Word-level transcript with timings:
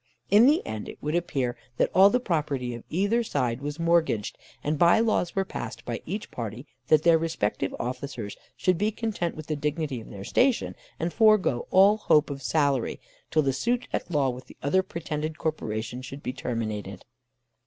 In 0.31 0.47
the 0.47 0.65
end 0.65 0.89
it 0.89 0.97
would 1.03 1.13
appear 1.13 1.55
that 1.77 1.91
all 1.93 2.09
the 2.09 2.19
property 2.19 2.73
of 2.73 2.83
either 2.89 3.21
side 3.23 3.61
was 3.61 3.79
mortgaged, 3.79 4.35
and 4.63 4.79
bye 4.79 4.99
laws 4.99 5.35
were 5.35 5.45
passed 5.45 5.85
by 5.85 6.01
each 6.07 6.31
party 6.31 6.65
that 6.87 7.03
their 7.03 7.19
respective 7.19 7.75
officers 7.79 8.35
should 8.57 8.79
be 8.79 8.89
content 8.89 9.35
with 9.35 9.45
the 9.45 9.55
dignity 9.55 10.01
of 10.01 10.09
their 10.09 10.23
station, 10.23 10.75
and 10.99 11.13
forego 11.13 11.67
all 11.69 11.97
hope 11.97 12.31
of 12.31 12.41
salary 12.41 12.99
till 13.29 13.43
the 13.43 13.53
suit 13.53 13.87
at 13.93 14.09
law 14.09 14.31
with 14.31 14.47
the 14.47 14.57
other 14.63 14.81
"pretended 14.81 15.37
corporation" 15.37 16.01
should 16.01 16.23
be 16.23 16.33
terminated. 16.33 17.05